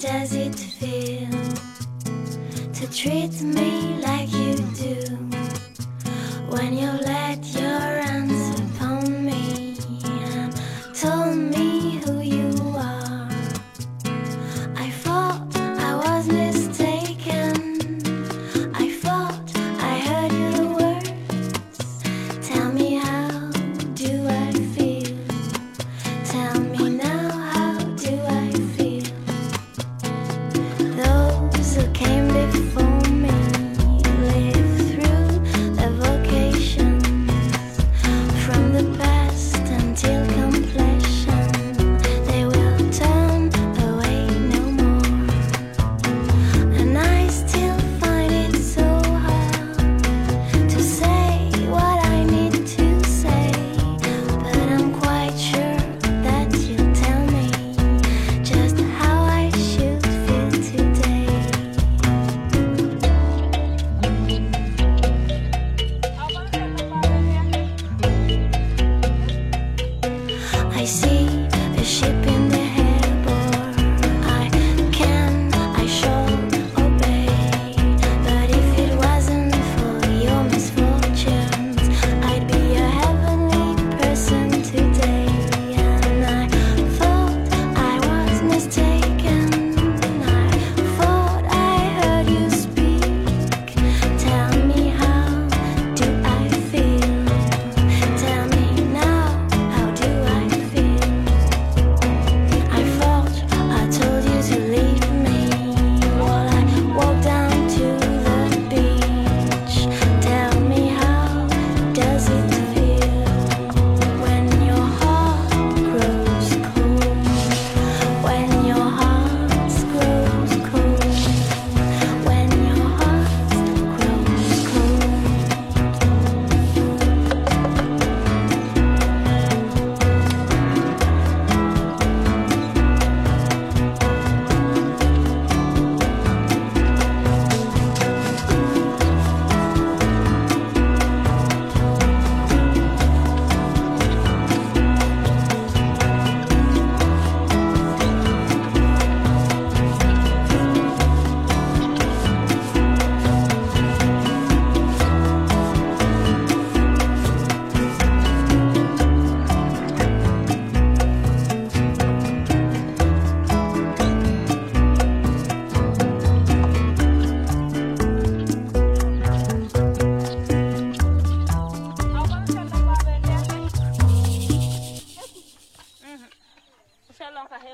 [0.00, 1.28] does it feel
[2.72, 5.16] to treat me like you do
[6.48, 10.56] when you let your hands upon me and
[10.94, 11.69] told me?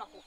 [0.00, 0.18] maku